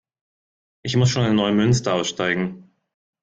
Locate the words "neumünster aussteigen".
1.35-2.71